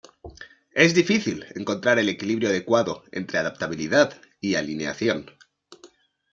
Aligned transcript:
Es 0.73 0.95
difícil 0.95 1.45
encontrar 1.53 1.99
el 1.99 2.09
equilibrio 2.09 2.49
adecuado 2.49 3.03
entre 3.11 3.37
adaptabilidad 3.37 4.19
y 4.39 4.55
alineación. 4.55 5.29